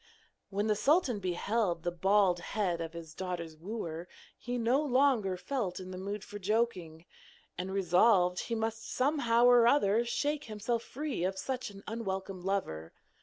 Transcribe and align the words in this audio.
When 0.49 0.65
the 0.65 0.75
sultan 0.75 1.19
beheld 1.19 1.83
the 1.83 1.91
bald 1.91 2.39
head 2.39 2.81
of 2.81 2.93
his 2.93 3.13
daughter's 3.13 3.55
wooer, 3.55 4.07
he 4.35 4.57
no 4.57 4.81
longer 4.81 5.37
felt 5.37 5.79
in 5.79 5.91
the 5.91 5.97
mood 5.99 6.23
for 6.23 6.39
joking, 6.39 7.05
and 7.55 7.71
resolved 7.71 8.39
that 8.39 8.43
he 8.45 8.55
must 8.55 8.91
somehow 8.91 9.45
or 9.45 9.67
other 9.67 10.03
shake 10.03 10.45
himself 10.45 10.81
free 10.81 11.23
of 11.23 11.37
such 11.37 11.69
an 11.69 11.83
unwelcome 11.85 12.41
lover. 12.43 12.93